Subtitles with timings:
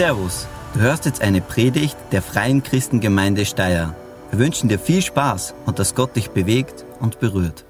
[0.00, 3.94] Servus, du hörst jetzt eine Predigt der Freien Christengemeinde Steyr.
[4.30, 7.66] Wir wünschen dir viel Spaß und dass Gott dich bewegt und berührt.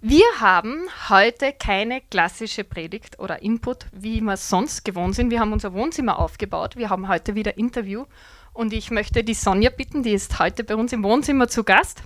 [0.00, 5.30] Wir haben heute keine klassische Predigt oder Input, wie wir sonst gewohnt sind.
[5.30, 6.74] Wir haben unser Wohnzimmer aufgebaut.
[6.74, 8.06] Wir haben heute wieder Interview
[8.52, 12.02] und ich möchte die Sonja bitten, die ist heute bei uns im Wohnzimmer zu Gast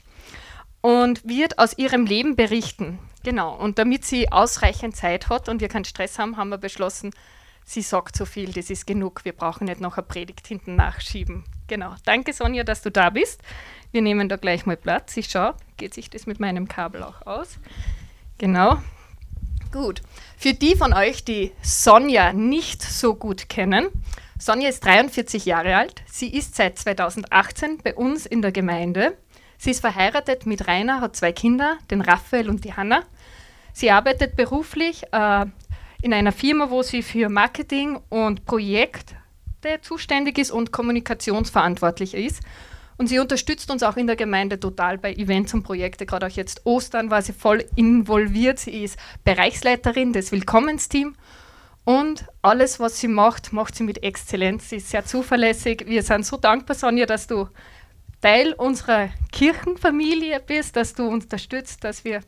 [0.82, 2.98] und wird aus ihrem Leben berichten.
[3.24, 7.12] Genau, und damit sie ausreichend Zeit hat und wir keinen Stress haben, haben wir beschlossen,
[7.68, 11.44] sie sagt so viel, das ist genug, wir brauchen nicht noch eine Predigt hinten nachschieben.
[11.66, 13.42] Genau, danke Sonja, dass du da bist.
[13.92, 15.16] Wir nehmen da gleich mal Platz.
[15.18, 17.58] Ich schaue, geht sich das mit meinem Kabel auch aus?
[18.38, 18.78] Genau.
[19.70, 20.00] Gut.
[20.38, 23.88] Für die von euch, die Sonja nicht so gut kennen,
[24.38, 26.02] Sonja ist 43 Jahre alt.
[26.10, 29.18] Sie ist seit 2018 bei uns in der Gemeinde.
[29.58, 33.02] Sie ist verheiratet mit Rainer, hat zwei Kinder, den Raphael und die Hanna.
[33.74, 35.46] Sie arbeitet beruflich äh,
[36.02, 39.16] in einer Firma, wo sie für Marketing und Projekte
[39.82, 42.42] zuständig ist und kommunikationsverantwortlich ist.
[42.96, 46.06] Und sie unterstützt uns auch in der Gemeinde total bei Events und Projekten.
[46.06, 48.58] Gerade auch jetzt Ostern war sie voll involviert.
[48.58, 51.16] Sie ist Bereichsleiterin des Willkommensteams.
[51.84, 54.68] Und alles, was sie macht, macht sie mit Exzellenz.
[54.68, 55.84] Sie ist sehr zuverlässig.
[55.86, 57.48] Wir sind so dankbar, Sonja, dass du
[58.20, 62.20] Teil unserer Kirchenfamilie bist, dass du uns unterstützt, dass wir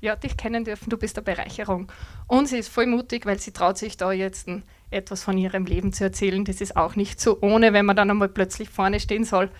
[0.00, 0.90] ja, dich kennen dürfen.
[0.90, 1.90] Du bist eine Bereicherung.
[2.26, 4.48] Und sie ist voll mutig, weil sie traut sich da jetzt
[4.90, 6.44] etwas von ihrem Leben zu erzählen.
[6.44, 9.50] Das ist auch nicht so ohne, wenn man dann einmal plötzlich vorne stehen soll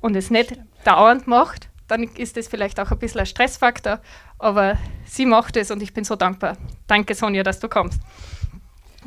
[0.00, 1.68] und es nicht dauernd macht.
[1.86, 4.00] Dann ist das vielleicht auch ein bisschen ein Stressfaktor,
[4.38, 6.56] aber sie macht es und ich bin so dankbar.
[6.86, 8.00] Danke, Sonja, dass du kommst.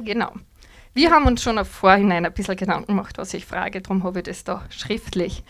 [0.04, 0.32] Genau.
[0.94, 4.20] Wir haben uns schon im Vorhinein ein bisschen Gedanken gemacht, was ich frage, darum habe
[4.20, 5.44] ich das da schriftlich.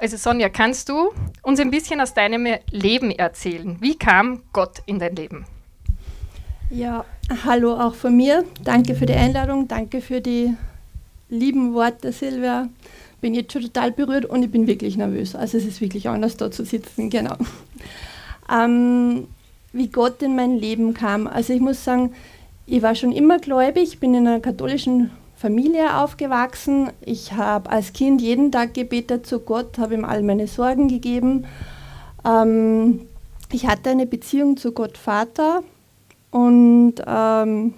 [0.00, 1.10] Also Sonja, kannst du
[1.42, 3.76] uns ein bisschen aus deinem Leben erzählen?
[3.80, 5.44] Wie kam Gott in dein Leben?
[6.70, 7.04] Ja,
[7.44, 8.46] hallo auch von mir.
[8.64, 10.54] Danke für die Einladung, danke für die
[11.28, 12.70] lieben Worte, Silvia.
[13.20, 15.34] Bin jetzt schon total berührt und ich bin wirklich nervös.
[15.34, 17.36] Also es ist wirklich anders, da zu sitzen, genau.
[18.50, 19.26] Ähm,
[19.74, 21.26] wie Gott in mein Leben kam.
[21.26, 22.14] Also ich muss sagen,
[22.64, 26.92] ich war schon immer gläubig, bin in einer katholischen Familie aufgewachsen.
[27.00, 31.46] Ich habe als Kind jeden Tag gebetet zu Gott, habe ihm all meine Sorgen gegeben.
[32.26, 33.06] Ähm,
[33.50, 35.62] ich hatte eine Beziehung zu Gott Vater
[36.30, 37.72] und ähm,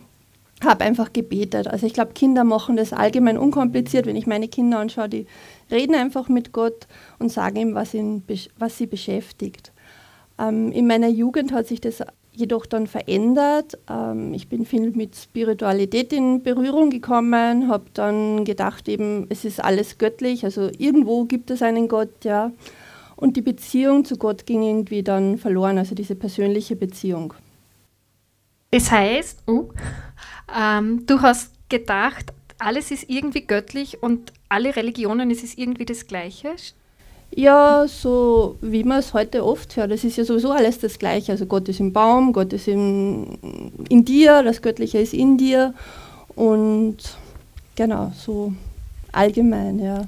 [0.60, 1.68] habe einfach gebetet.
[1.68, 4.06] Also ich glaube, Kinder machen das allgemein unkompliziert.
[4.06, 5.26] Wenn ich meine Kinder anschaue, die
[5.70, 6.88] reden einfach mit Gott
[7.20, 8.24] und sagen ihm, was, ihn,
[8.58, 9.70] was sie beschäftigt.
[10.36, 12.02] Ähm, in meiner Jugend hat sich das
[12.34, 13.78] jedoch dann verändert.
[13.88, 19.62] Ähm, ich bin viel mit Spiritualität in Berührung gekommen, habe dann gedacht, eben, es ist
[19.62, 22.52] alles göttlich, also irgendwo gibt es einen Gott, ja.
[23.16, 27.34] Und die Beziehung zu Gott ging irgendwie dann verloren, also diese persönliche Beziehung.
[28.70, 29.68] Das heißt, oh,
[30.58, 36.06] ähm, du hast gedacht, alles ist irgendwie göttlich und alle Religionen, es ist irgendwie das
[36.06, 36.54] Gleiche.
[37.34, 41.32] Ja, so wie man es heute oft hört, es ist ja sowieso alles das Gleiche.
[41.32, 43.38] Also Gott ist im Baum, Gott ist in,
[43.88, 45.72] in dir, das Göttliche ist in dir
[46.34, 46.98] und
[47.74, 48.52] genau, so
[49.12, 50.02] allgemein, ja.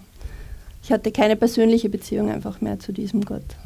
[0.82, 3.56] Ich hatte keine persönliche Beziehung einfach mehr zu diesem Gott.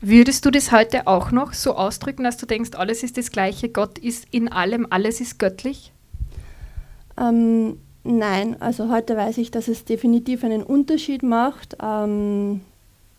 [0.00, 3.68] Würdest du das heute auch noch so ausdrücken, dass du denkst, alles ist das Gleiche,
[3.68, 5.92] Gott ist in allem, alles ist göttlich?
[7.18, 12.62] Ähm, Nein, also heute weiß ich, dass es definitiv einen Unterschied macht, ähm,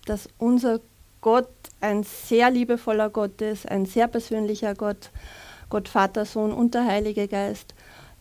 [0.05, 0.79] dass unser
[1.21, 1.49] Gott
[1.81, 5.11] ein sehr liebevoller Gott ist, ein sehr persönlicher Gott,
[5.69, 7.73] Gott Vater, Sohn und der Heilige Geist.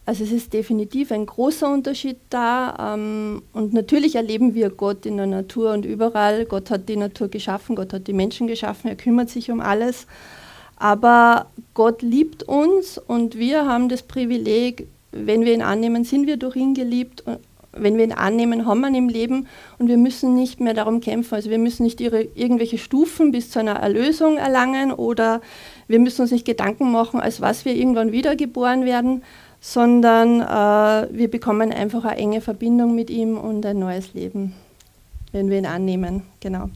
[0.04, 5.18] Also es ist definitiv ein großer Unterschied da ähm, und natürlich erleben wir Gott in
[5.18, 6.46] der Natur und überall.
[6.46, 10.06] Gott hat die Natur geschaffen, Gott hat die Menschen geschaffen, er kümmert sich um alles.
[10.76, 14.88] Aber Gott liebt uns und wir haben das Privileg,
[15.24, 17.24] wenn wir ihn annehmen, sind wir durch ihn geliebt.
[17.72, 19.46] Wenn wir ihn annehmen, haben wir ihn im Leben
[19.78, 21.34] und wir müssen nicht mehr darum kämpfen.
[21.34, 25.40] Also wir müssen nicht ihre, irgendwelche Stufen bis zu einer Erlösung erlangen oder
[25.86, 29.22] wir müssen uns nicht Gedanken machen, als was wir irgendwann wiedergeboren werden,
[29.60, 34.54] sondern äh, wir bekommen einfach eine enge Verbindung mit ihm und ein neues Leben,
[35.32, 36.22] wenn wir ihn annehmen.
[36.40, 36.70] Genau.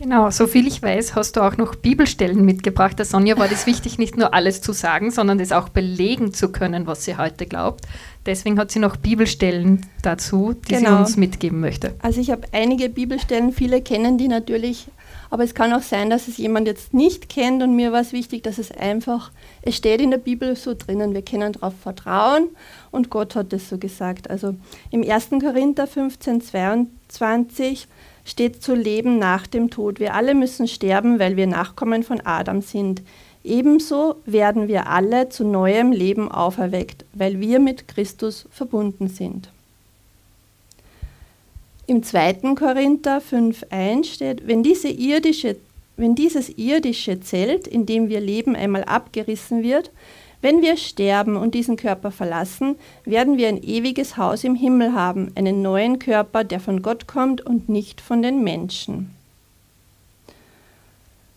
[0.00, 2.96] Genau, so viel ich weiß, hast du auch noch Bibelstellen mitgebracht.
[3.00, 6.52] Der Sonja war das wichtig, nicht nur alles zu sagen, sondern das auch belegen zu
[6.52, 7.84] können, was sie heute glaubt.
[8.24, 10.90] Deswegen hat sie noch Bibelstellen dazu, die genau.
[10.90, 11.94] sie uns mitgeben möchte.
[12.00, 14.86] Also ich habe einige Bibelstellen, viele kennen die natürlich,
[15.30, 18.12] aber es kann auch sein, dass es jemand jetzt nicht kennt und mir war es
[18.12, 22.50] wichtig, dass es einfach, es steht in der Bibel so drinnen, wir können darauf vertrauen
[22.92, 24.30] und Gott hat es so gesagt.
[24.30, 24.54] Also
[24.92, 25.30] im 1.
[25.40, 26.40] Korinther 15,
[27.08, 27.88] 22
[28.28, 30.00] steht zu leben nach dem Tod.
[30.00, 33.00] Wir alle müssen sterben, weil wir Nachkommen von Adam sind.
[33.42, 39.48] Ebenso werden wir alle zu neuem Leben auferweckt, weil wir mit Christus verbunden sind.
[41.86, 42.54] Im 2.
[42.54, 45.56] Korinther 5.1 steht, wenn, diese irdische,
[45.96, 49.90] wenn dieses irdische Zelt, in dem wir leben, einmal abgerissen wird,
[50.40, 55.32] wenn wir sterben und diesen Körper verlassen, werden wir ein ewiges Haus im Himmel haben,
[55.34, 59.14] einen neuen Körper, der von Gott kommt und nicht von den Menschen.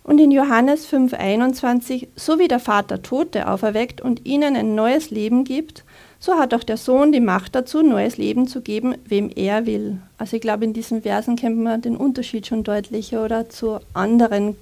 [0.03, 5.43] Und in Johannes 5:21, so wie der Vater Tote auferweckt und ihnen ein neues Leben
[5.43, 5.83] gibt,
[6.19, 9.99] so hat auch der Sohn die Macht dazu, neues Leben zu geben, wem er will.
[10.17, 14.55] Also ich glaube, in diesen Versen kennt man den Unterschied schon deutlicher oder zu anderen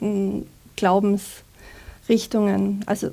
[0.00, 1.42] hm, Glaubens.
[2.08, 2.82] Richtungen.
[2.86, 3.10] Also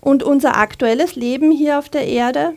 [0.00, 2.52] und unser aktuelles Leben hier auf der Erde,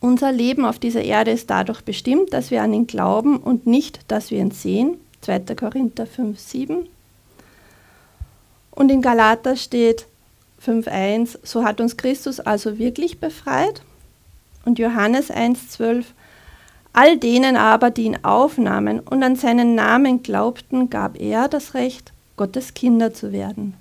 [0.00, 4.00] unser Leben auf dieser Erde ist dadurch bestimmt, dass wir an ihn glauben und nicht,
[4.08, 4.98] dass wir ihn sehen.
[5.22, 5.40] 2.
[5.54, 6.86] Korinther 5, 7.
[8.72, 10.06] Und in Galater steht
[10.64, 13.82] 5.1, so hat uns Christus also wirklich befreit.
[14.64, 16.04] Und Johannes 1.12,
[16.92, 22.12] all denen aber, die ihn aufnahmen und an seinen Namen glaubten, gab er das Recht,
[22.40, 23.74] Gottes Kinder zu werden.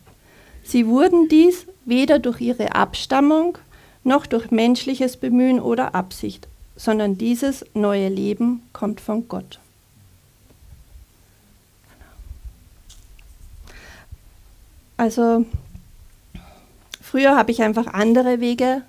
[0.64, 3.58] Sie wurden dies weder durch ihre Abstammung
[4.04, 9.60] noch durch menschliches Bemühen oder Absicht, sondern dieses neue Leben kommt von Gott.
[14.98, 15.46] Also
[17.02, 18.82] früher habe ich einfach andere Wege,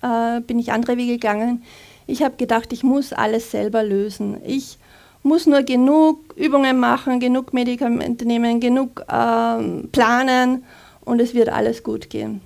[0.00, 1.64] äh, bin ich andere Wege gegangen.
[2.06, 4.40] Ich habe gedacht, ich muss alles selber lösen.
[4.46, 4.78] Ich
[5.26, 10.64] muss nur genug Übungen machen, genug Medikamente nehmen, genug ähm, planen
[11.04, 12.40] und es wird alles gut gehen.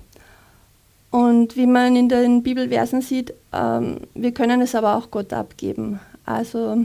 [1.11, 5.99] Und wie man in den Bibelversen sieht, ähm, wir können es aber auch Gott abgeben.
[6.25, 6.77] Also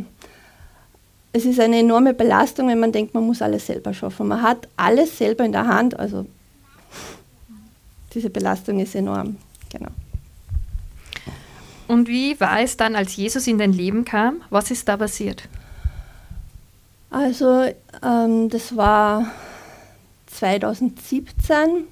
[1.33, 4.29] es ist eine enorme Belastung, wenn man denkt, man muss alles selber schaffen.
[4.29, 6.27] Man hat alles selber in der Hand, also
[8.15, 9.37] diese Belastung ist enorm.
[9.71, 9.91] Genau.
[11.89, 14.43] Und wie war es dann, als Jesus in dein Leben kam?
[14.51, 15.49] Was ist da passiert?
[17.17, 17.65] Also
[18.05, 19.25] ähm, das war
[20.27, 21.87] 2017.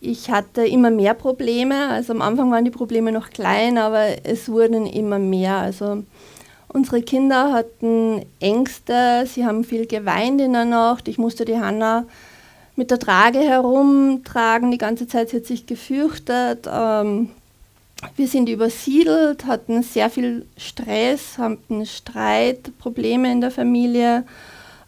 [0.00, 1.88] Ich hatte immer mehr Probleme.
[1.88, 5.56] Also am Anfang waren die Probleme noch klein, aber es wurden immer mehr.
[5.56, 6.04] Also
[6.68, 11.08] unsere Kinder hatten Ängste, sie haben viel geweint in der Nacht.
[11.08, 12.04] Ich musste die Hanna
[12.76, 16.68] mit der Trage herumtragen, die ganze Zeit sie hat sich gefürchtet.
[16.72, 17.30] Ähm,
[18.14, 24.24] wir sind übersiedelt, hatten sehr viel Stress, hatten Streit, Probleme in der Familie.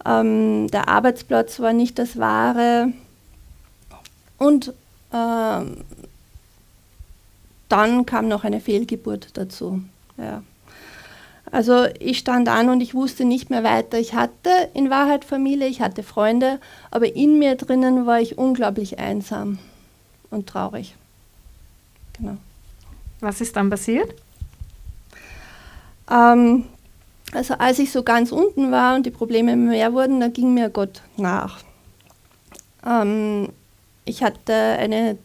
[0.07, 2.93] Ähm, der Arbeitsplatz war nicht das Wahre.
[4.39, 4.73] Und
[5.13, 5.85] ähm,
[7.69, 9.83] dann kam noch eine Fehlgeburt dazu.
[10.17, 10.43] Ja.
[11.51, 13.99] Also ich stand an und ich wusste nicht mehr weiter.
[13.99, 16.61] Ich hatte in Wahrheit Familie, ich hatte Freunde,
[16.91, 19.59] aber in mir drinnen war ich unglaublich einsam
[20.31, 20.95] und traurig.
[22.19, 22.37] Genau.
[23.21, 24.15] Was ist dann passiert?
[26.11, 26.65] Ähm,
[27.33, 30.71] also als ich so ganz unten war und die Probleme mehr wurden, da ging mir
[30.71, 31.59] Gott nach.
[32.87, 33.51] Ähm,
[34.05, 35.19] ich hatte eine,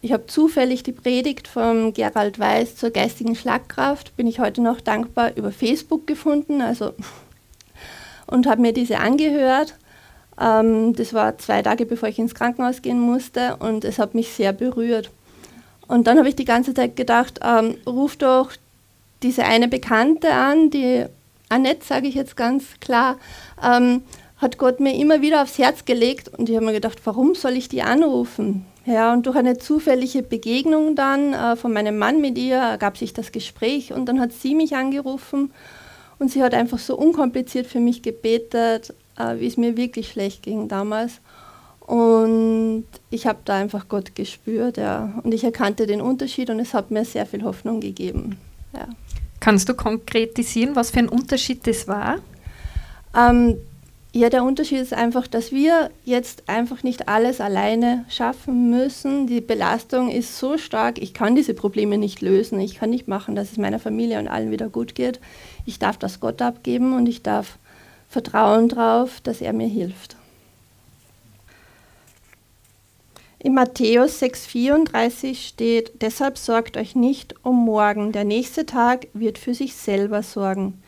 [0.00, 4.80] ich habe zufällig die Predigt von Gerald Weiß zur geistigen Schlagkraft, bin ich heute noch
[4.80, 6.94] dankbar, über Facebook gefunden, also
[8.26, 9.76] und habe mir diese angehört.
[10.40, 14.32] Ähm, das war zwei Tage bevor ich ins Krankenhaus gehen musste und es hat mich
[14.32, 15.10] sehr berührt.
[15.86, 18.52] Und dann habe ich die ganze Zeit gedacht, ähm, ruf doch
[19.22, 21.04] diese eine Bekannte an, die
[21.48, 23.18] Annette, sage ich jetzt ganz klar,
[23.62, 24.02] ähm,
[24.36, 27.52] hat Gott mir immer wieder aufs Herz gelegt und ich habe mir gedacht, warum soll
[27.52, 28.66] ich die anrufen?
[28.86, 33.14] Ja, und durch eine zufällige Begegnung dann äh, von meinem Mann mit ihr ergab sich
[33.14, 35.52] das Gespräch und dann hat sie mich angerufen
[36.18, 40.42] und sie hat einfach so unkompliziert für mich gebetet, äh, wie es mir wirklich schlecht
[40.42, 41.20] ging damals.
[41.86, 45.20] Und ich habe da einfach Gott gespürt, ja.
[45.22, 48.38] Und ich erkannte den Unterschied und es hat mir sehr viel Hoffnung gegeben.
[48.72, 48.88] Ja.
[49.40, 52.16] Kannst du konkretisieren, was für ein Unterschied das war?
[53.14, 53.56] Ähm,
[54.12, 59.26] ja, der Unterschied ist einfach, dass wir jetzt einfach nicht alles alleine schaffen müssen.
[59.26, 62.60] Die Belastung ist so stark, ich kann diese Probleme nicht lösen.
[62.60, 65.20] Ich kann nicht machen, dass es meiner Familie und allen wieder gut geht.
[65.66, 67.58] Ich darf das Gott abgeben und ich darf
[68.08, 70.16] vertrauen darauf, dass er mir hilft.
[73.44, 79.52] In Matthäus 6,34 steht: Deshalb sorgt euch nicht um morgen, der nächste Tag wird für
[79.52, 80.82] sich selber sorgen.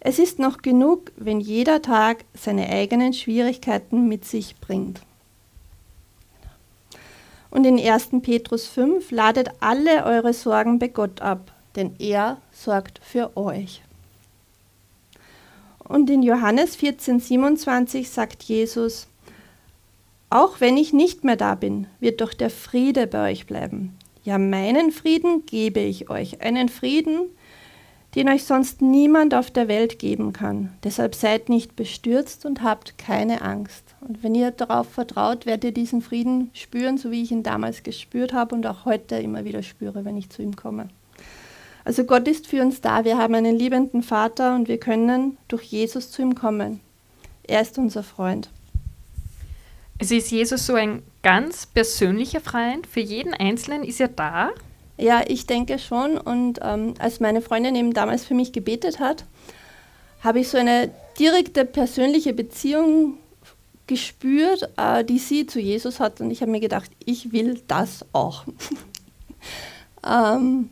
[0.00, 5.02] Es ist noch genug, wenn jeder Tag seine eigenen Schwierigkeiten mit sich bringt.
[7.50, 8.22] Und in 1.
[8.22, 13.82] Petrus 5 ladet alle eure Sorgen bei Gott ab, denn er sorgt für euch.
[15.80, 19.08] Und in Johannes 14, 27 sagt Jesus,
[20.30, 23.96] auch wenn ich nicht mehr da bin, wird doch der Friede bei euch bleiben.
[24.24, 27.30] Ja, meinen Frieden gebe ich euch, einen Frieden,
[28.14, 30.72] den euch sonst niemand auf der Welt geben kann.
[30.84, 33.94] Deshalb seid nicht bestürzt und habt keine Angst.
[34.00, 37.82] Und wenn ihr darauf vertraut, werdet ihr diesen Frieden spüren, so wie ich ihn damals
[37.82, 40.88] gespürt habe und auch heute immer wieder spüre, wenn ich zu ihm komme.
[41.84, 43.04] Also Gott ist für uns da.
[43.04, 46.80] Wir haben einen liebenden Vater und wir können durch Jesus zu ihm kommen.
[47.44, 48.50] Er ist unser Freund.
[50.00, 52.86] Also ist Jesus so ein ganz persönlicher Freund?
[52.86, 54.50] Für jeden Einzelnen ist er da?
[54.96, 56.16] Ja, ich denke schon.
[56.18, 59.24] Und ähm, als meine Freundin eben damals für mich gebetet hat,
[60.22, 63.18] habe ich so eine direkte persönliche Beziehung
[63.88, 66.20] gespürt, äh, die sie zu Jesus hat.
[66.20, 68.44] Und ich habe mir gedacht, ich will das auch.
[70.06, 70.70] ähm,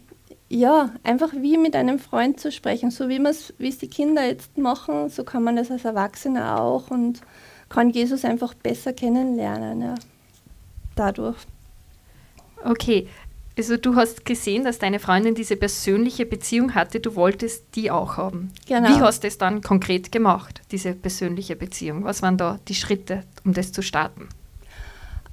[0.49, 2.93] ja, einfach wie mit einem Freund zu sprechen.
[2.93, 7.21] So wie es die Kinder jetzt machen, so kann man das als Erwachsener auch und
[7.69, 9.81] kann Jesus einfach besser kennenlernen.
[9.81, 9.95] Ja.
[10.95, 11.37] Dadurch.
[12.65, 13.07] Okay,
[13.59, 18.19] also du hast gesehen, dass deine Freundin diese persönliche Beziehung hatte, du wolltest die auch
[18.19, 18.51] haben.
[18.67, 18.89] Genau.
[18.89, 22.05] Wie hast du es dann konkret gemacht, diese persönliche Beziehung?
[22.05, 24.29] Was waren da die Schritte, um das zu starten?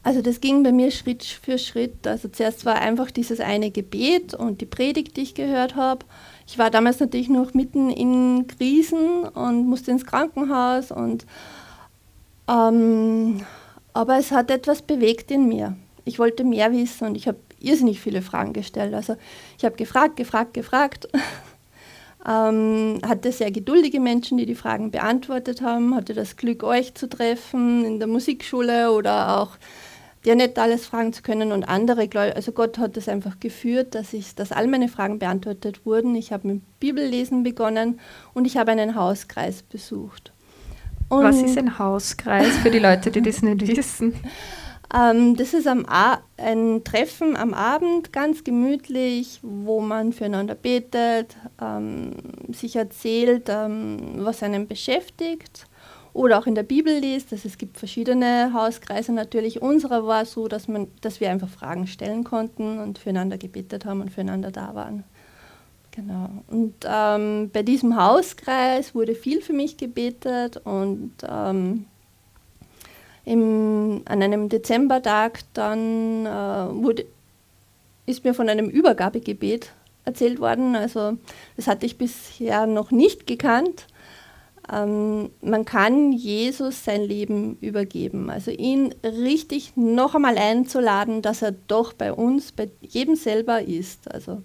[0.03, 2.05] Also das ging bei mir Schritt für Schritt.
[2.07, 6.05] Also zuerst war einfach dieses eine Gebet und die Predigt, die ich gehört habe.
[6.47, 11.25] Ich war damals natürlich noch mitten in Krisen und musste ins Krankenhaus und
[12.47, 13.41] ähm,
[13.93, 15.75] aber es hat etwas bewegt in mir.
[16.05, 18.93] Ich wollte mehr wissen und ich habe irrsinnig viele Fragen gestellt.
[18.93, 19.15] Also
[19.57, 21.07] ich habe gefragt, gefragt, gefragt.
[22.27, 25.95] ähm, hatte sehr geduldige Menschen, die die Fragen beantwortet haben.
[25.95, 29.57] Hatte das Glück, euch zu treffen in der Musikschule oder auch
[30.25, 34.13] dir nicht alles fragen zu können und andere, also Gott hat es einfach geführt, dass
[34.13, 36.15] ich, dass all meine Fragen beantwortet wurden.
[36.15, 38.00] Ich habe mit Bibellesen begonnen
[38.33, 40.32] und ich habe einen Hauskreis besucht.
[41.10, 44.13] Und Was ist ein Hauskreis für die Leute, die das nicht wissen?
[44.93, 45.86] Ähm, das ist am
[46.38, 52.12] ein Treffen am Abend, ganz gemütlich, wo man füreinander betet, ähm,
[52.50, 55.67] sich erzählt, ähm, was einen beschäftigt
[56.13, 57.33] oder auch in der Bibel liest.
[57.33, 59.62] Also es gibt verschiedene Hauskreise natürlich.
[59.62, 64.01] Unserer war so, dass, man, dass wir einfach Fragen stellen konnten und füreinander gebetet haben
[64.01, 65.03] und füreinander da waren.
[65.95, 66.29] Genau.
[66.47, 71.85] Und ähm, bei diesem Hauskreis wurde viel für mich gebetet und ähm,
[73.25, 77.05] im, an einem Dezembertag dann äh, wurde,
[78.07, 79.71] ist mir von einem Übergabegebet
[80.03, 80.75] erzählt worden.
[80.75, 81.17] Also
[81.55, 83.85] das hatte ich bisher noch nicht gekannt.
[84.71, 88.31] Ähm, man kann Jesus sein Leben übergeben.
[88.31, 94.12] Also ihn richtig noch einmal einzuladen, dass er doch bei uns, bei jedem selber ist.
[94.12, 94.41] Also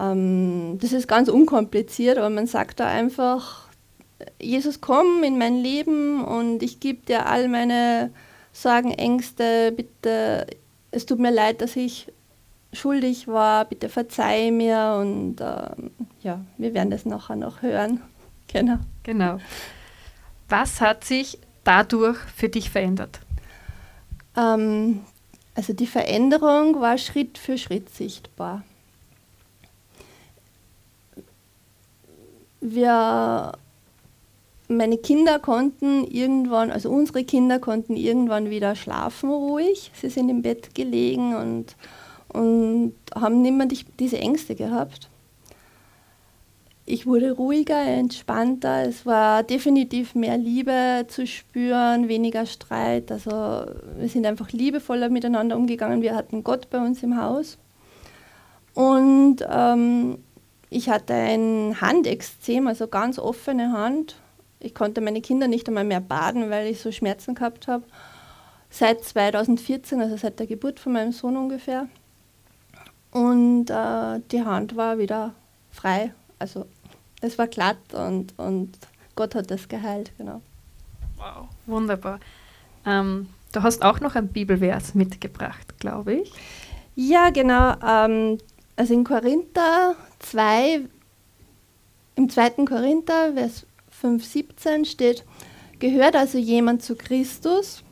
[0.00, 3.68] ähm, das ist ganz unkompliziert, aber man sagt da einfach,
[4.40, 8.10] Jesus, komm in mein Leben und ich gebe dir all meine
[8.52, 10.46] Sorgen, Ängste, bitte,
[10.90, 12.12] es tut mir leid, dass ich
[12.72, 15.90] schuldig war, bitte verzeih mir und ähm,
[16.22, 18.02] ja, wir werden das nachher noch hören.
[18.48, 18.78] Genau.
[19.02, 19.38] Genau.
[20.48, 23.18] Was hat sich dadurch für dich verändert?
[24.36, 25.00] Ähm,
[25.56, 28.62] also die Veränderung war Schritt für Schritt sichtbar.
[32.74, 33.52] Wir,
[34.68, 39.90] meine Kinder konnten irgendwann, also unsere Kinder konnten irgendwann wieder schlafen ruhig.
[39.94, 41.76] Sie sind im Bett gelegen und,
[42.28, 45.08] und haben nicht mehr die, diese Ängste gehabt
[46.86, 48.84] ich wurde ruhiger, entspannter.
[48.84, 53.10] Es war definitiv mehr Liebe zu spüren, weniger Streit.
[53.10, 56.00] Also wir sind einfach liebevoller miteinander umgegangen.
[56.00, 57.58] Wir hatten Gott bei uns im Haus.
[58.74, 60.18] Und ähm,
[60.70, 64.16] ich hatte ein Handexzem, also ganz offene Hand.
[64.58, 67.84] Ich konnte meine Kinder nicht einmal mehr baden, weil ich so Schmerzen gehabt habe.
[68.70, 71.88] Seit 2014, also seit der Geburt von meinem Sohn ungefähr.
[73.12, 75.34] Und äh, die Hand war wieder
[75.70, 76.12] frei.
[76.38, 76.66] Also
[77.20, 78.76] es war glatt und, und
[79.14, 80.42] Gott hat das geheilt, genau.
[81.16, 82.20] Wow, wunderbar.
[82.84, 86.32] Ähm, du hast auch noch ein Bibelvers mitgebracht, glaube ich.
[86.94, 87.74] Ja, genau.
[87.82, 88.38] Ähm,
[88.76, 90.80] also in Korinther 2,
[92.16, 92.50] im 2.
[92.66, 95.24] Korinther, Vers 5, 17 steht,
[95.78, 97.82] gehört also jemand zu Christus,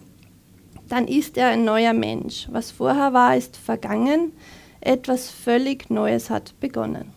[0.88, 2.46] dann ist er ein neuer Mensch.
[2.50, 4.32] Was vorher war, ist vergangen,
[4.80, 7.10] etwas völlig Neues hat begonnen.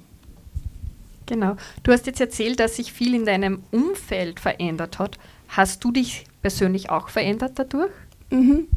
[1.26, 1.58] Genau.
[1.84, 5.20] Du hast jetzt erzählt, dass sich viel in deinem Umfeld verändert hat.
[5.50, 7.92] Hast du dich persönlich auch verändert dadurch?
[8.30, 8.68] Mhm.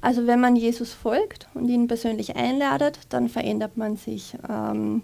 [0.00, 4.34] Also wenn man Jesus folgt und ihn persönlich einladet, dann verändert man sich.
[4.48, 5.02] Ähm,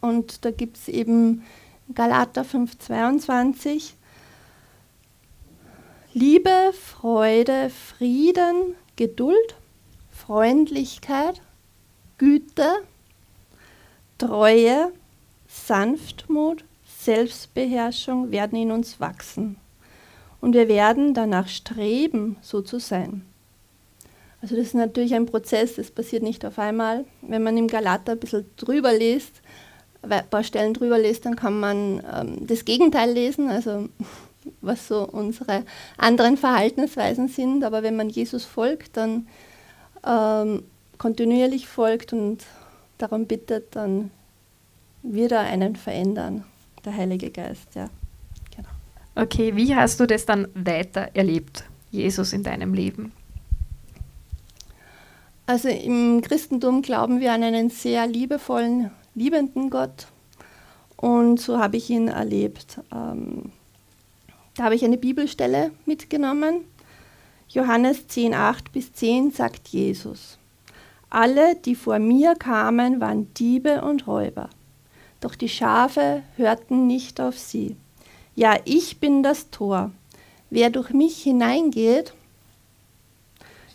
[0.00, 1.44] und da gibt es eben
[1.94, 3.94] Galater 5:22.
[6.12, 9.56] Liebe, Freude, Frieden, Geduld,
[10.10, 11.40] Freundlichkeit,
[12.18, 12.68] Güte,
[14.18, 14.92] Treue,
[15.48, 19.56] Sanftmut, Selbstbeherrschung werden in uns wachsen.
[20.40, 23.24] Und wir werden danach streben, so zu sein.
[24.42, 27.04] Also das ist natürlich ein Prozess, das passiert nicht auf einmal.
[27.22, 29.40] Wenn man im Galater ein bisschen drüber liest,
[30.02, 33.88] ein paar Stellen drüber liest, dann kann man ähm, das Gegenteil lesen, also
[34.60, 35.62] was so unsere
[35.96, 37.62] anderen Verhaltensweisen sind.
[37.62, 39.28] Aber wenn man Jesus folgt, dann
[40.04, 40.64] ähm,
[40.98, 42.44] kontinuierlich folgt und
[42.98, 44.10] darum bittet, dann
[45.04, 46.44] wird er einen verändern,
[46.84, 47.88] der Heilige Geist, ja.
[48.56, 48.68] Genau.
[49.14, 53.12] Okay, wie hast du das dann weiter erlebt, Jesus in deinem Leben?
[55.46, 60.06] Also im Christentum glauben wir an einen sehr liebevollen, liebenden Gott.
[60.96, 62.78] Und so habe ich ihn erlebt.
[62.92, 63.50] Ähm,
[64.56, 66.64] da habe ich eine Bibelstelle mitgenommen.
[67.48, 70.38] Johannes 10, 8 bis 10 sagt Jesus.
[71.10, 74.48] Alle, die vor mir kamen, waren Diebe und Räuber.
[75.20, 77.76] Doch die Schafe hörten nicht auf sie.
[78.34, 79.90] Ja, ich bin das Tor.
[80.50, 82.14] Wer durch mich hineingeht,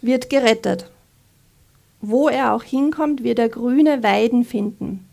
[0.02, 0.90] wird gerettet.
[2.02, 5.06] Wo er auch hinkommt, wird er grüne Weiden finden.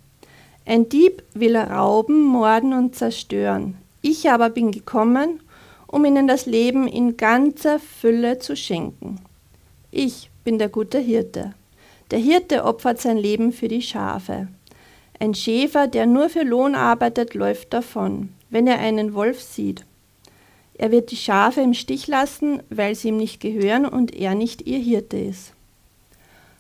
[0.67, 3.77] Ein Dieb will rauben, morden und zerstören.
[4.03, 5.41] Ich aber bin gekommen,
[5.87, 9.21] um ihnen das Leben in ganzer Fülle zu schenken.
[9.91, 11.55] Ich bin der gute Hirte.
[12.11, 14.49] Der Hirte opfert sein Leben für die Schafe.
[15.19, 19.85] Ein Schäfer, der nur für Lohn arbeitet, läuft davon, wenn er einen Wolf sieht.
[20.77, 24.67] Er wird die Schafe im Stich lassen, weil sie ihm nicht gehören und er nicht
[24.67, 25.54] ihr Hirte ist.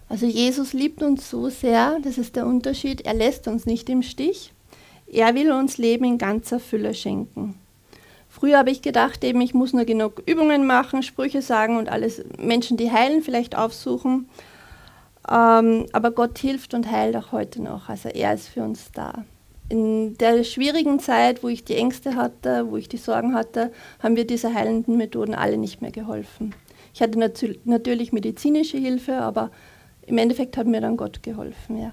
[0.08, 4.02] Also Jesus liebt uns so sehr, das ist der Unterschied, er lässt uns nicht im
[4.02, 4.52] Stich.
[5.06, 7.54] Er will uns Leben in ganzer Fülle schenken.
[8.28, 12.24] Früher habe ich gedacht, eben ich muss nur genug Übungen machen, Sprüche sagen und alles
[12.36, 14.28] Menschen, die heilen, vielleicht aufsuchen.
[15.30, 17.88] Ähm, aber Gott hilft und heilt auch heute noch.
[17.88, 19.24] Also er ist für uns da.
[19.68, 24.16] In der schwierigen Zeit, wo ich die Ängste hatte, wo ich die Sorgen hatte, haben
[24.16, 26.54] wir diese heilenden Methoden alle nicht mehr geholfen.
[26.92, 29.50] Ich hatte natürlich medizinische Hilfe, aber
[30.06, 31.92] im Endeffekt hat mir dann Gott geholfen, ja.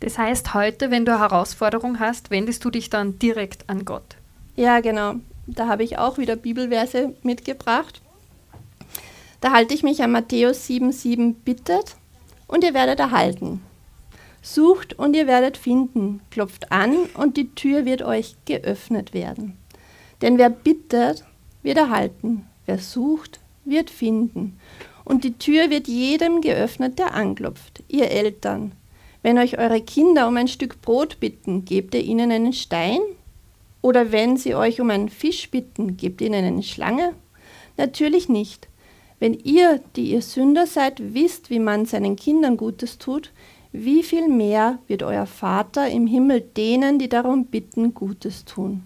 [0.00, 4.16] Das heißt, heute, wenn du eine Herausforderung hast, wendest du dich dann direkt an Gott.
[4.56, 5.16] Ja, genau.
[5.46, 8.00] Da habe ich auch wieder Bibelverse mitgebracht.
[9.40, 11.96] Da halte ich mich an Matthäus 7,7 bittet
[12.46, 13.62] und ihr werdet erhalten.
[14.42, 19.58] Sucht und ihr werdet finden, klopft an und die Tür wird euch geöffnet werden.
[20.22, 21.24] Denn wer bittet,
[21.62, 24.58] wird erhalten, wer sucht, wird finden.
[25.10, 27.82] Und die Tür wird jedem geöffnet, der anklopft.
[27.88, 28.70] Ihr Eltern,
[29.22, 33.00] wenn euch eure Kinder um ein Stück Brot bitten, gebt ihr ihnen einen Stein?
[33.82, 37.16] Oder wenn sie euch um einen Fisch bitten, gebt ihnen eine Schlange?
[37.76, 38.68] Natürlich nicht.
[39.18, 43.32] Wenn ihr, die ihr Sünder seid, wisst, wie man seinen Kindern Gutes tut,
[43.72, 48.84] wie viel mehr wird euer Vater im Himmel denen, die darum bitten, Gutes tun.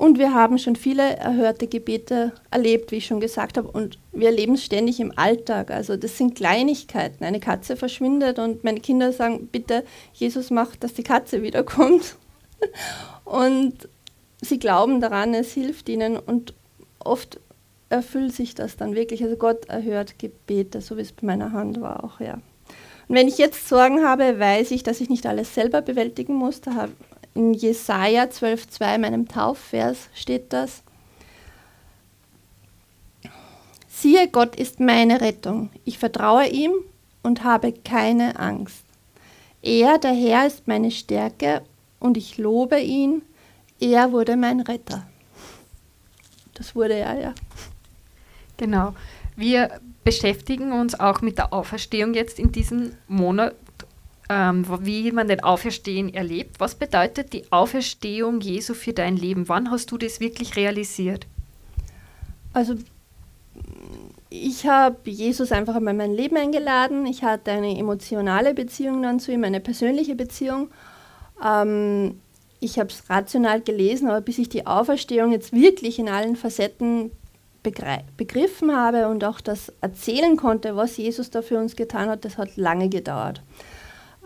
[0.00, 4.28] Und wir haben schon viele erhörte Gebete erlebt, wie ich schon gesagt habe, und wir
[4.28, 5.70] erleben es ständig im Alltag.
[5.70, 7.22] Also das sind Kleinigkeiten.
[7.22, 9.84] Eine Katze verschwindet und meine Kinder sagen, bitte,
[10.14, 12.16] Jesus macht, dass die Katze wiederkommt.
[13.26, 13.90] Und
[14.40, 16.54] sie glauben daran, es hilft ihnen und
[16.98, 17.38] oft
[17.90, 19.22] erfüllt sich das dann wirklich.
[19.22, 22.34] Also Gott erhört Gebete, so wie es bei meiner Hand war auch, ja.
[23.08, 26.60] Und wenn ich jetzt Sorgen habe, weiß ich, dass ich nicht alles selber bewältigen muss.
[26.60, 26.88] Da
[27.34, 30.82] in Jesaja 12,2, meinem Taufvers, steht das.
[33.88, 35.70] Siehe, Gott ist meine Rettung.
[35.84, 36.72] Ich vertraue ihm
[37.22, 38.84] und habe keine Angst.
[39.62, 41.62] Er, der Herr, ist meine Stärke
[41.98, 43.22] und ich lobe ihn.
[43.78, 45.06] Er wurde mein Retter.
[46.54, 47.34] Das wurde er, ja.
[48.56, 48.94] Genau.
[49.36, 53.54] Wir beschäftigen uns auch mit der Auferstehung jetzt in diesem Monat
[54.30, 56.60] ähm, wie man den Auferstehen erlebt.
[56.60, 59.48] Was bedeutet die Auferstehung Jesu für dein Leben?
[59.48, 61.26] Wann hast du das wirklich realisiert?
[62.52, 62.76] Also
[64.30, 67.06] ich habe Jesus einfach in mein Leben eingeladen.
[67.06, 70.70] Ich hatte eine emotionale Beziehung dann zu ihm, eine persönliche Beziehung.
[71.44, 72.20] Ähm,
[72.60, 77.10] ich habe es rational gelesen, aber bis ich die Auferstehung jetzt wirklich in allen Facetten
[78.16, 82.38] begriffen habe und auch das erzählen konnte, was Jesus da für uns getan hat, das
[82.38, 83.42] hat lange gedauert.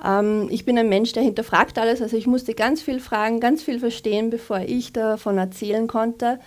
[0.05, 3.63] Ähm, ich bin ein Mensch, der hinterfragt alles, also ich musste ganz viel fragen, ganz
[3.63, 6.39] viel verstehen, bevor ich davon erzählen konnte,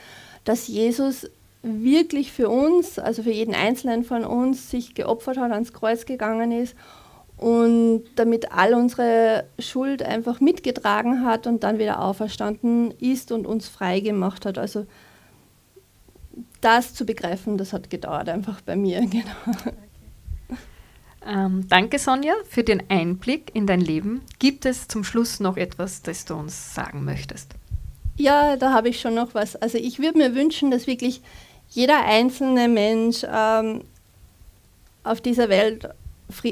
[0.43, 1.29] dass Jesus
[1.63, 6.51] wirklich für uns, also für jeden Einzelnen von uns, sich geopfert hat, ans Kreuz gegangen
[6.51, 6.75] ist
[7.37, 13.67] und damit all unsere Schuld einfach mitgetragen hat und dann wieder auferstanden ist und uns
[13.67, 14.57] frei gemacht hat.
[14.57, 14.85] Also
[16.61, 19.01] das zu begreifen, das hat gedauert einfach bei mir.
[19.09, 19.77] Genau.
[21.25, 24.21] Ähm, danke Sonja für den Einblick in dein Leben.
[24.39, 27.53] Gibt es zum Schluss noch etwas, das du uns sagen möchtest?
[28.15, 29.55] Ja, da habe ich schon noch was.
[29.55, 31.21] Also ich würde mir wünschen, dass wirklich
[31.69, 33.83] jeder einzelne Mensch ähm,
[35.03, 35.89] auf dieser Welt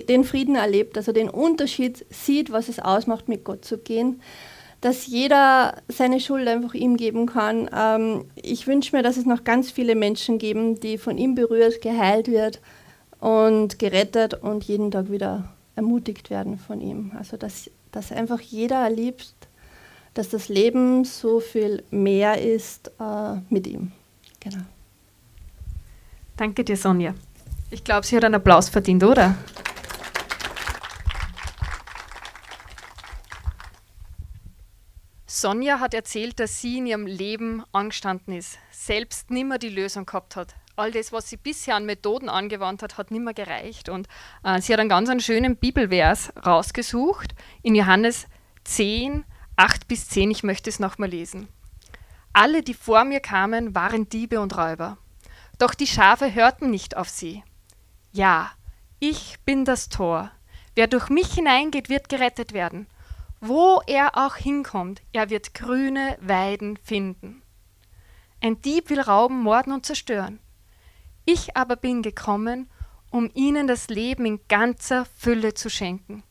[0.10, 4.22] den Frieden erlebt, also den Unterschied sieht, was es ausmacht, mit Gott zu gehen,
[4.82, 7.70] dass jeder seine Schuld einfach ihm geben kann.
[7.76, 11.82] Ähm, ich wünsche mir, dass es noch ganz viele Menschen geben, die von ihm berührt,
[11.82, 12.62] geheilt wird
[13.26, 17.12] und gerettet und jeden Tag wieder ermutigt werden von ihm.
[17.18, 19.34] Also dass, dass einfach jeder erlebt,
[20.14, 23.92] dass das Leben so viel mehr ist äh, mit ihm.
[24.42, 24.64] Genau.
[26.38, 27.16] Danke dir, Sonja.
[27.72, 29.36] Ich glaube, sie hat einen Applaus verdient, oder?
[35.26, 40.36] Sonja hat erzählt, dass sie in ihrem Leben angestanden ist, selbst nimmer die Lösung gehabt
[40.36, 40.56] hat.
[40.78, 43.88] All das, was sie bisher an Methoden angewandt hat, hat nimmer gereicht.
[43.88, 44.08] Und
[44.44, 47.34] äh, sie hat einen ganz einen schönen Bibelvers rausgesucht
[47.64, 48.28] in Johannes
[48.66, 49.24] 10,
[49.56, 50.32] 8 bis 10.
[50.32, 51.48] Ich möchte es nochmal lesen.
[52.34, 54.98] Alle, die vor mir kamen, waren Diebe und Räuber.
[55.58, 57.44] Doch die Schafe hörten nicht auf sie.
[58.12, 58.52] Ja,
[59.00, 60.32] ich bin das Tor.
[60.76, 62.88] Wer durch mich hineingeht, wird gerettet werden.
[63.40, 67.42] Wo er auch hinkommt, er wird grüne Weiden finden.
[68.42, 70.40] Ein Dieb will rauben, morden und zerstören.
[71.26, 72.70] Ich aber bin gekommen,
[73.10, 76.24] um ihnen das Leben in ganzer Fülle zu schenken.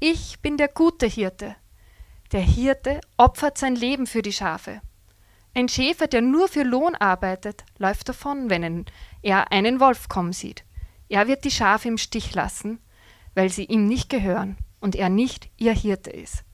[0.00, 1.56] Ich bin der gute Hirte.
[2.32, 4.82] Der Hirte opfert sein Leben für die Schafe.
[5.54, 8.84] Ein Schäfer, der nur für Lohn arbeitet, läuft davon, wenn
[9.22, 10.62] er einen Wolf kommen sieht.
[11.08, 12.80] Er wird die Schafe im Stich lassen,
[13.34, 16.44] weil sie ihm nicht gehören und er nicht ihr Hirte ist.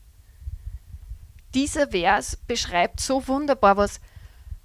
[1.55, 4.01] Dieser Vers beschreibt so wunderbar, was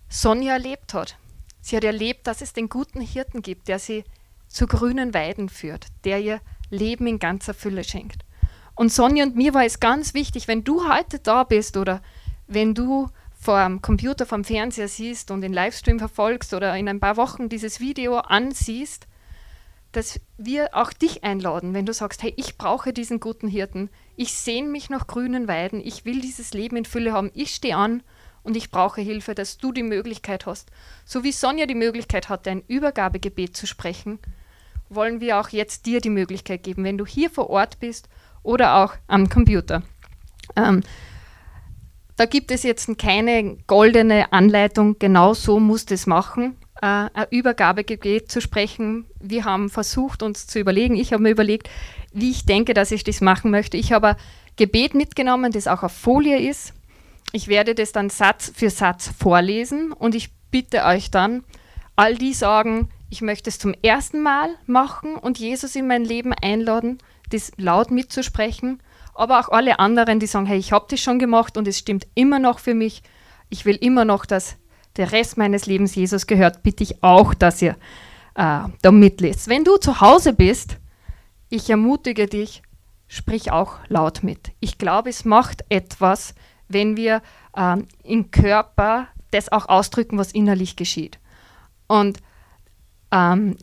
[0.10, 1.18] Sonja erlebt hat.
[1.62, 4.04] Sie hat erlebt, dass es den guten Hirten gibt, der sie
[4.48, 8.26] zu grünen Weiden führt, der ihr Leben in ganzer Fülle schenkt.
[8.76, 12.02] Und Sonja und mir war es ganz wichtig, wenn du heute da bist oder
[12.48, 17.00] wenn du vor dem Computer, vom Fernseher siehst und den Livestream verfolgst oder in ein
[17.00, 19.08] paar Wochen dieses Video ansiehst,
[19.92, 24.34] dass wir auch dich einladen, wenn du sagst, hey, ich brauche diesen guten Hirten, ich
[24.34, 28.04] sehne mich nach grünen Weiden, ich will dieses Leben in Fülle haben, ich stehe an
[28.50, 30.72] und ich brauche Hilfe, dass du die Möglichkeit hast.
[31.06, 34.18] So wie Sonja die Möglichkeit hatte, ein Übergabegebet zu sprechen,
[34.90, 38.10] wollen wir auch jetzt dir die Möglichkeit geben, wenn du hier vor Ort bist
[38.42, 39.84] oder auch am Computer.
[40.56, 40.82] Ähm,
[42.16, 47.28] da gibt es jetzt keine goldene Anleitung, genau so musst du es machen äh, ein
[47.30, 49.06] Übergabegebet zu sprechen.
[49.20, 51.70] Wir haben versucht, uns zu überlegen, ich habe mir überlegt,
[52.14, 53.78] wie ich denke, dass ich das machen möchte.
[53.78, 54.16] Ich habe ein
[54.56, 56.74] Gebet mitgenommen, das auch auf Folie ist.
[57.32, 61.44] Ich werde das dann Satz für Satz vorlesen und ich bitte euch dann,
[61.96, 66.34] all die sagen, ich möchte es zum ersten Mal machen und Jesus in mein Leben
[66.34, 68.82] einladen, das laut mitzusprechen,
[69.14, 72.08] aber auch alle anderen, die sagen, hey, ich habe das schon gemacht und es stimmt
[72.16, 73.04] immer noch für mich.
[73.50, 74.56] Ich will immer noch, dass
[74.96, 77.76] der Rest meines Lebens Jesus gehört, bitte ich auch, dass ihr
[78.36, 79.48] äh, da mitlest.
[79.48, 80.78] Wenn du zu Hause bist,
[81.50, 82.62] ich ermutige dich,
[83.08, 84.52] sprich auch laut mit.
[84.60, 86.34] Ich glaube, es macht etwas,
[86.70, 87.22] wenn wir
[87.56, 91.20] äh, im Körper das auch ausdrücken, was innerlich geschieht.
[91.88, 92.20] Und
[93.12, 93.58] ähm,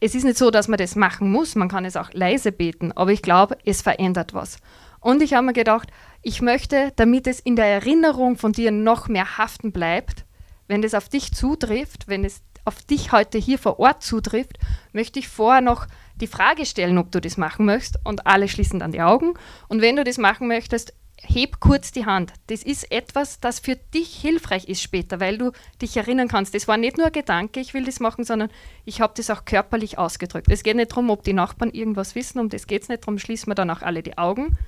[0.00, 2.92] es ist nicht so, dass man das machen muss, man kann es auch leise beten,
[2.92, 4.58] aber ich glaube, es verändert was.
[5.00, 5.90] Und ich habe mir gedacht,
[6.22, 10.24] ich möchte, damit es in der Erinnerung von dir noch mehr haften bleibt,
[10.68, 14.58] wenn das auf dich zutrifft, wenn es auf dich heute hier vor Ort zutrifft,
[14.92, 18.80] möchte ich vorher noch die Frage stellen, ob du das machen möchtest und alle schließen
[18.80, 19.34] dann die Augen.
[19.68, 20.92] Und wenn du das machen möchtest,
[21.22, 22.32] heb kurz die Hand.
[22.48, 26.54] Das ist etwas, das für dich hilfreich ist später, weil du dich erinnern kannst.
[26.54, 28.50] Das war nicht nur ein Gedanke, ich will das machen, sondern
[28.84, 30.48] ich habe das auch körperlich ausgedrückt.
[30.50, 33.18] Es geht nicht darum, ob die Nachbarn irgendwas wissen, um das geht es nicht, darum
[33.18, 34.58] schließen wir dann auch alle die Augen.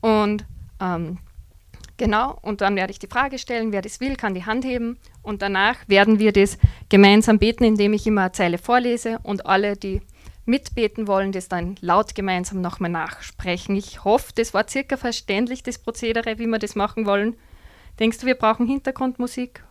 [0.00, 0.44] Und
[0.80, 1.18] ähm,
[1.98, 4.98] Genau, und dann werde ich die Frage stellen, wer das will, kann die Hand heben
[5.22, 9.76] und danach werden wir das gemeinsam beten, indem ich immer eine Zeile vorlese und alle,
[9.76, 10.00] die
[10.44, 13.76] mitbeten wollen, das dann laut gemeinsam nochmal nachsprechen.
[13.76, 17.36] Ich hoffe, das war circa verständlich, das Prozedere, wie wir das machen wollen.
[18.00, 19.62] Denkst du, wir brauchen Hintergrundmusik?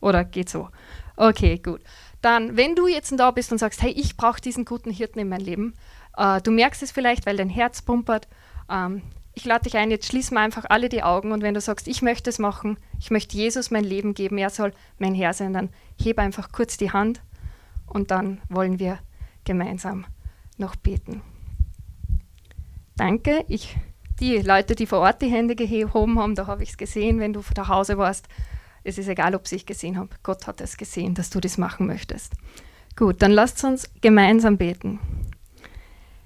[0.00, 0.68] Oder geht so?
[1.16, 1.80] Okay, gut.
[2.20, 5.28] Dann, wenn du jetzt da bist und sagst, hey, ich brauche diesen guten Hirten in
[5.28, 5.74] meinem Leben,
[6.16, 8.28] äh, du merkst es vielleicht, weil dein Herz pumpert,
[8.70, 9.02] ähm,
[9.34, 11.86] ich lade dich ein, jetzt schließen wir einfach alle die Augen und wenn du sagst,
[11.86, 15.52] ich möchte es machen, ich möchte Jesus mein Leben geben, er soll mein Herr sein,
[15.52, 17.20] dann hebe einfach kurz die Hand
[17.86, 18.98] und dann wollen wir
[19.44, 20.06] gemeinsam
[20.58, 21.22] noch beten.
[22.96, 23.44] Danke.
[23.48, 23.76] Ich,
[24.20, 27.32] die Leute, die vor Ort die Hände gehoben haben, da habe ich es gesehen, wenn
[27.32, 28.28] du zu Hause warst.
[28.84, 30.10] Es ist egal, ob ich gesehen habe.
[30.22, 32.34] Gott hat es gesehen, dass du das machen möchtest.
[32.96, 34.98] Gut, dann lasst uns gemeinsam beten.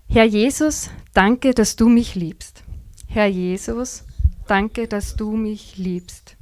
[0.08, 2.64] Herr Jesus, danke, dass du mich liebst.
[3.08, 4.04] Herr Jesus,
[4.46, 6.36] danke, dass du mich liebst.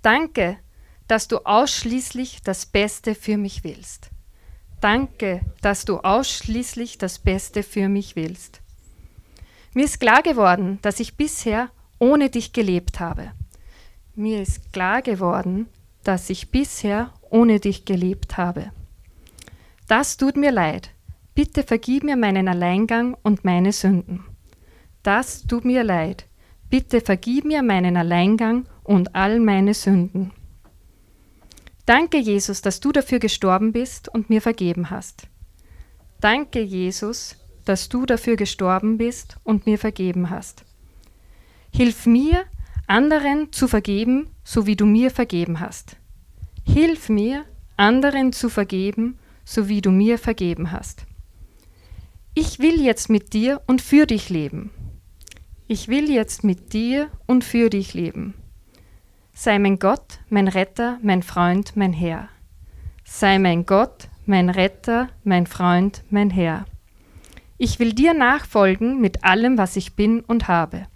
[0.00, 0.58] Danke,
[1.08, 4.11] dass du ausschließlich das Beste für mich willst.
[4.82, 8.60] Danke, dass du ausschließlich das Beste für mich willst.
[9.74, 13.30] Mir ist klar geworden, dass ich bisher ohne dich gelebt habe.
[14.16, 15.68] Mir ist klar geworden,
[16.02, 18.72] dass ich bisher ohne dich gelebt habe.
[19.86, 20.90] Das tut mir leid.
[21.36, 24.24] Bitte vergib mir meinen Alleingang und meine Sünden.
[25.04, 26.26] Das tut mir leid.
[26.70, 30.32] Bitte vergib mir meinen Alleingang und all meine Sünden.
[31.86, 35.28] Danke, Jesus, dass du dafür gestorben bist und mir vergeben hast.
[36.20, 40.64] Danke, Jesus, dass du dafür gestorben bist und mir vergeben hast.
[41.72, 42.44] Hilf mir,
[42.86, 45.96] anderen zu vergeben, so wie du mir vergeben hast.
[46.64, 47.44] Hilf mir,
[47.76, 51.06] anderen zu vergeben, so wie du mir vergeben hast.
[52.34, 54.70] Ich will jetzt mit dir und für dich leben.
[55.66, 58.34] Ich will jetzt mit dir und für dich leben.
[59.34, 62.28] Sei mein Gott, mein Retter, mein Freund, mein Herr.
[63.04, 66.66] Sei mein Gott, mein Retter, mein Freund, mein Herr.
[67.56, 70.86] Ich will dir nachfolgen mit allem, was ich bin und habe.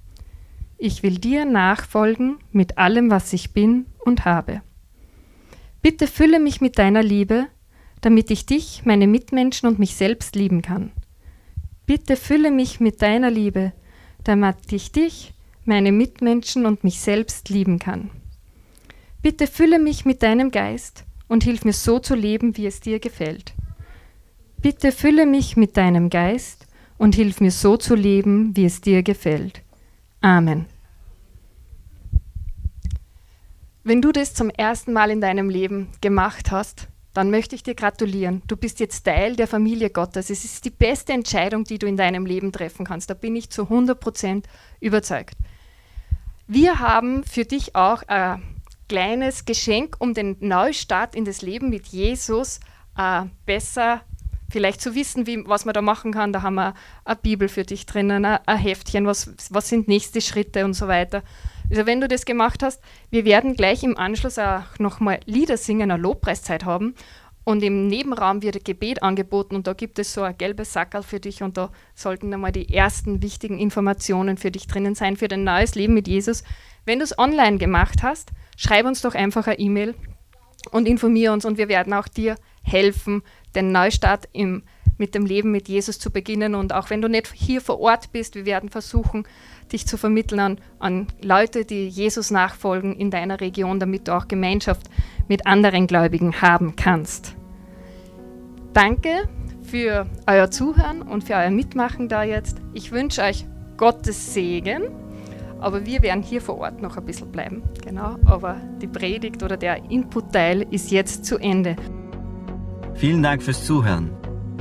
[0.76, 4.60] Ich will dir nachfolgen mit allem, was ich bin und habe.
[5.80, 7.46] Bitte fülle mich mit deiner Liebe,
[8.02, 10.92] damit ich dich, meine Mitmenschen und mich selbst lieben kann.
[11.86, 13.72] Bitte fülle mich mit deiner Liebe,
[14.24, 15.32] damit ich dich,
[15.64, 18.10] meine Mitmenschen und mich selbst lieben kann.
[19.26, 23.00] Bitte fülle mich mit deinem Geist und hilf mir so zu leben, wie es dir
[23.00, 23.54] gefällt.
[24.62, 29.02] Bitte fülle mich mit deinem Geist und hilf mir so zu leben, wie es dir
[29.02, 29.62] gefällt.
[30.20, 30.66] Amen.
[33.82, 37.74] Wenn du das zum ersten Mal in deinem Leben gemacht hast, dann möchte ich dir
[37.74, 38.42] gratulieren.
[38.46, 40.30] Du bist jetzt Teil der Familie Gottes.
[40.30, 43.10] Es ist die beste Entscheidung, die du in deinem Leben treffen kannst.
[43.10, 44.46] Da bin ich zu 100 Prozent
[44.78, 45.34] überzeugt.
[46.46, 48.55] Wir haben für dich auch ein
[48.88, 52.60] kleines Geschenk, um den Neustart in das Leben mit Jesus
[52.96, 54.02] äh, besser
[54.50, 56.32] vielleicht zu wissen, wie, was man da machen kann.
[56.32, 60.64] Da haben wir eine Bibel für dich drinnen, ein Heftchen, was, was sind nächste Schritte
[60.64, 61.22] und so weiter.
[61.68, 65.90] Also wenn du das gemacht hast, wir werden gleich im Anschluss auch nochmal Lieder singen,
[65.90, 66.94] eine Lobpreiszeit haben.
[67.48, 71.20] Und im Nebenraum wird Gebet angeboten und da gibt es so ein gelbes Sackerl für
[71.20, 75.44] dich und da sollten einmal die ersten wichtigen Informationen für dich drinnen sein, für dein
[75.44, 76.42] neues Leben mit Jesus.
[76.86, 79.94] Wenn du es online gemacht hast, schreib uns doch einfach eine E-Mail
[80.72, 83.22] und informier uns und wir werden auch dir helfen,
[83.54, 84.64] den Neustart im,
[84.98, 86.56] mit dem Leben mit Jesus zu beginnen.
[86.56, 89.24] Und auch wenn du nicht hier vor Ort bist, wir werden versuchen,
[89.70, 94.26] dich zu vermitteln an, an Leute, die Jesus nachfolgen in deiner Region, damit du auch
[94.26, 94.90] Gemeinschaft
[95.28, 97.35] mit anderen Gläubigen haben kannst.
[98.76, 99.26] Danke
[99.62, 102.58] für euer Zuhören und für euer Mitmachen da jetzt.
[102.74, 103.46] Ich wünsche euch
[103.78, 104.82] Gottes Segen.
[105.60, 107.62] Aber wir werden hier vor Ort noch ein bisschen bleiben.
[107.82, 108.16] Genau.
[108.26, 111.76] Aber die Predigt oder der Input-Teil ist jetzt zu Ende.
[112.92, 114.10] Vielen Dank fürs Zuhören.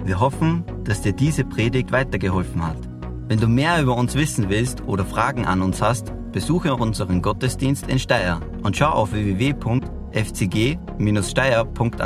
[0.06, 2.78] Wir hoffen, dass dir diese Predigt weitergeholfen hat.
[3.28, 7.88] Wenn du mehr über uns wissen willst oder Fragen an uns hast, besuche unseren Gottesdienst
[7.88, 12.02] in Steyr und schau auf www.fcg-steyr.at.